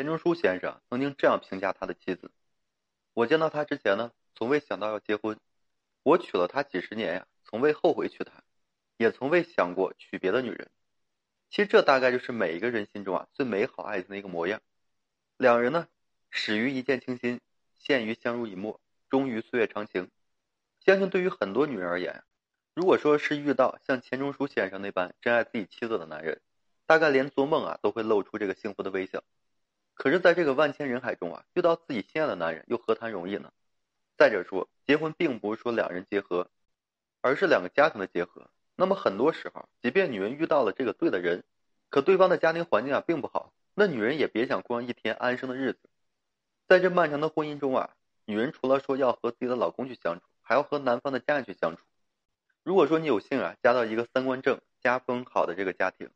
[0.00, 2.30] 钱钟书先生曾经这样评价他的妻子
[3.12, 5.38] ：“我见到他之前呢，从未想到要结婚。
[6.02, 8.42] 我娶了她几十年呀，从未后悔娶她，
[8.96, 10.70] 也从未想过娶别的女人。
[11.50, 14.62] 其实这大概就是每一个人心中啊最美好爱情的一个模样。
[15.36, 15.86] 两人呢，
[16.30, 17.42] 始于一见倾心，
[17.76, 18.80] 陷于相濡以沫，
[19.10, 20.10] 终于岁月长情。
[20.82, 22.24] 相信对于很多女人而言，
[22.72, 26.40] 如果说是遇到像钱钟书先生那般真爱自己妻子的男人，
[26.86, 29.22] 大概连做梦啊都会露出这个幸福的微笑。
[30.02, 33.52] 可是，在这个万千人海中啊，遇到自己心爱的男人又何谈容易呢？
[34.16, 36.48] 再者说，结婚并不是说两人结合，
[37.20, 38.48] 而是两个家庭的结合。
[38.76, 41.44] 那么很多时候，即便女人遇到了这个对的人，
[41.90, 45.90] 可对方的家庭环境啊并不好，那女人也别想过上一天安生的日子。
[46.66, 47.90] 在这漫长的婚姻中啊，
[48.24, 51.82] 女人除了说要和自己的老公去相处，还要和男方的家人去相处。
[52.62, 56.08] 如果说你有幸啊嫁到一个三观正、家风好的这个家庭，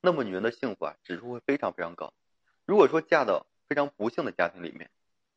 [0.00, 2.14] 那么女人的幸福啊指数会非常非常高。
[2.72, 4.88] 如果说嫁到非常不幸的家庭里面，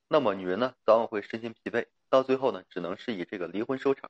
[0.07, 4.09] 那么女人呢早晚会身心疲惫，到最后呢只能是以这个离婚收场。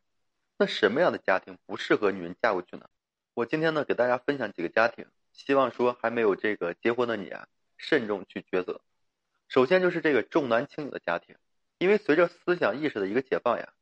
[0.59, 2.87] 那什么样的家庭不适合女人嫁过去呢？
[3.33, 8.79] 我今天呢给大家分享几个家庭，希望说还没有这个结婚的你啊慎重去抉择。
[9.47, 11.35] 首先就是这个重男轻女的家庭，
[11.79, 13.73] 因为随着思想意识的一个解放呀，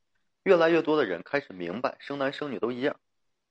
[0.42, 2.98] 越来越多的人开始明白生男生女都一样，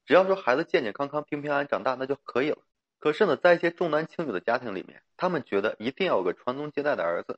[0.07, 2.57] 只要说孩子健健康康、平平安安长大那就可以了。
[3.03, 7.37] 可是呢，在一些重男轻女的家庭里面，他们觉得一定要有个传宗接代的儿子，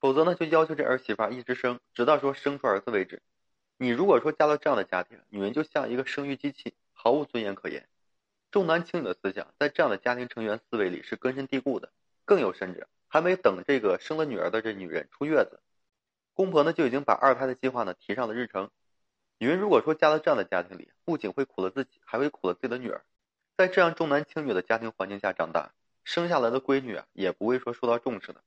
[0.00, 3.20] 否则呢，就要求这儿媳妇一直生，直到说生出儿子为止。
[3.76, 7.86] 你如果说嫁到这样的家庭，女人就像一个生育机器，毫无尊严可言。
[8.50, 11.92] 重男轻女的思想在这样的家庭成员思维里是根深蒂固的。
[12.24, 15.60] 更有甚者，还没等这个生了女儿的这女人出月子，
[16.32, 18.70] 公婆呢就已经把二胎的计划呢提上了日程。
[19.36, 23.04] 女人如果说嫁到这样的家庭里，不仅会苦了自己，还会苦了自己的女儿。
[23.56, 25.72] 在这样重男轻女的家庭环境下长大，
[26.04, 28.42] 生下来的闺女啊，也不会说受到重视的，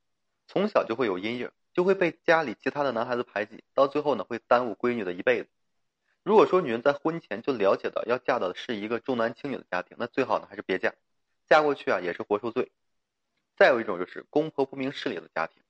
[0.48, 5.50] 从小就会有阴影，就会被家里其他的男孩子排挤，到最后呢，会耽误闺女的一辈子。
[6.22, 10.94] 如果说女人在婚前就了解到要嫁的是一个重男轻女的家庭，那最好呢还是别嫁，
[11.48, 12.72] 嫁过去啊也是活受罪。
[13.58, 15.64] 再有一种就是公婆不明事理的家庭。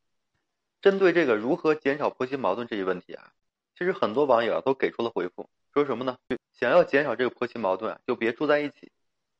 [0.81, 3.31] 针对这个如何减少婆媳矛盾这一问题啊，
[3.77, 6.17] 其实很多网友啊都给出了回复，说什么呢？
[6.51, 8.91] 想要减少这个婆媳矛盾啊，就别住在一起。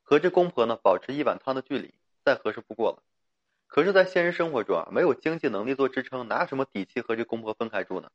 [0.09, 1.93] 和这公婆呢保持一碗汤的距离，
[2.25, 3.03] 再合适不过了。
[3.67, 8.09] 可是，在现实生活中啊，没有经济能力做支撑，哪有什么底气和这公婆分开住呢？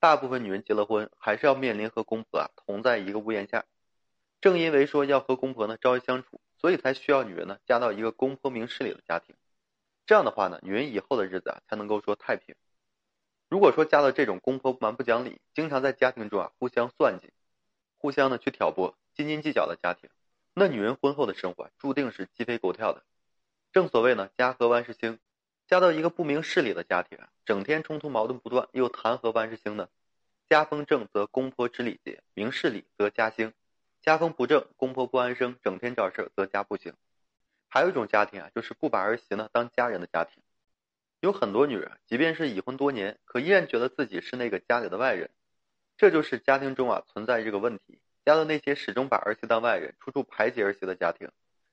[0.00, 3.66] 大部分女人结了婚，还是要面临和公婆啊同在一个屋檐下。
[4.40, 9.36] 正因为说要和公婆呢朝夕相处，所以才需要女人呢嫁到一个公婆明事理的家庭。
[10.06, 12.54] 这样的话呢，女人以后的日子啊才能够说太平。
[13.50, 17.28] 如果说嫁到这种公婆蛮不讲理，经常在家庭中啊互相算计，
[17.98, 20.08] 互相呢去挑拨、斤斤计较的家庭。
[20.58, 23.02] 那女人婚后的生活注定是鸡飞狗跳的。
[23.72, 25.18] 正所谓呢，家和万事兴。
[25.66, 29.90] 嫁到一个不明事理的家庭，整天冲突矛盾不断，又谈何万事兴呢？
[30.48, 33.50] 家风正则公婆知礼节，明事理则家兴；
[34.00, 36.94] 家风不正，公婆不安生，整天找事则家不行。
[37.68, 40.42] 还有一种家庭啊，就是不把儿媳呢当家人的家庭。
[41.20, 45.28] 有很多女人，即便是已婚多年，可依然觉得自己是那个家里的外人。
[45.98, 47.98] 这就是家庭中啊存在这个问题。
[48.26, 51.30] 嫁到那些始终把儿媳当外人、处处排挤儿媳的家庭，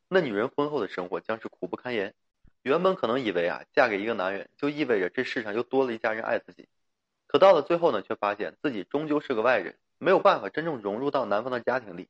[0.08, 2.14] 那女人婚后的生活将是苦不堪言。
[2.62, 6.70] 原本可能以为啊，嫁给一个男人就意味着这世上又多了一家人爱自己，
[7.26, 12.08] 可到了最后呢，却发现自己终究是个外人，没有办法真正融入到男方的家庭里。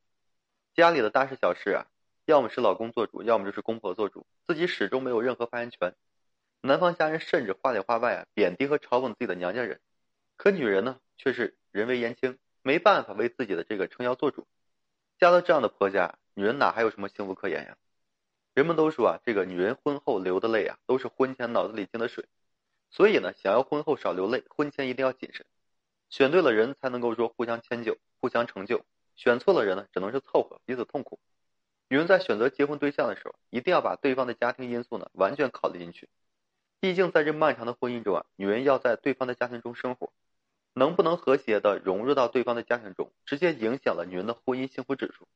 [0.76, 1.88] 家里的大事小事啊，
[2.26, 5.96] 要么是老公做主，要么就是公婆做主，自己始终没有任何发言权。
[6.59, 9.80] 男方家人甚至话里话外啊，贬低和嘲讽自己的娘家人，
[10.36, 12.38] 可女人呢，却是人微言轻。
[12.63, 14.47] 没办法为自己的这个撑腰做主，
[15.19, 17.78] 嫁到这样的婆家，女人哪还有什么幸福可言呀？
[18.53, 22.25] 人们都说啊，这个女人婚后流的泪啊，都是婚前脑子里进的水。
[22.90, 25.46] 所以呢，想要婚后少流泪，婚前一定要谨慎，
[26.09, 28.78] 选对了人才能够说互相迁就、互相成就；
[29.16, 31.19] 选错了人呢，只能是凑合，彼此痛苦。
[31.90, 36.07] 女人在选择结婚对象的时候，一定要把对方的家庭因素呢完全考虑进去。
[36.79, 40.14] 毕竟在这漫长的婚姻中啊，女人要在对方的家庭中生活。
[40.73, 45.28] 能不能和谐的融入到对方的家庭中，直接影响了女人的婚姻幸福指数。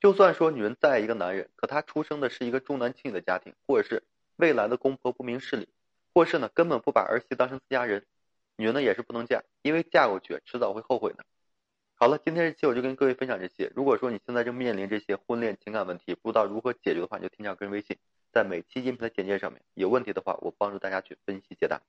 [0.00, 4.02] 就算说女人再爱一个男人，可她出生的是一个重男轻女的家庭，或者是
[4.36, 5.68] 未来的公婆不明事理，
[6.12, 8.04] 或是呢根本不把儿媳当成自家人，
[8.56, 11.24] 女人呢也是不能嫁，因为嫁过去迟早会后悔的。
[11.94, 13.70] 好了，今天这期我就跟各位分享这些。
[13.74, 17.96] 如果说你现在正面临这些婚恋情感问题，不知道如何解决的话，你就添加个人微信，
[18.32, 19.62] 在每期音频的简介上面。
[19.74, 21.80] 有问题的话，我帮助大家去分析解答。